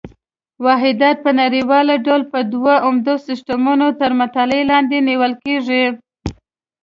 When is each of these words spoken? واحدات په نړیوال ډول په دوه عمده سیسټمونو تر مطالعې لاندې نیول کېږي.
واحدات 0.65 1.17
په 1.25 1.31
نړیوال 1.41 1.87
ډول 2.05 2.21
په 2.31 2.39
دوه 2.53 2.73
عمده 2.85 3.13
سیسټمونو 3.27 3.87
تر 4.01 4.11
مطالعې 4.21 4.63
لاندې 4.71 4.97
نیول 5.09 5.33
کېږي. 5.43 5.85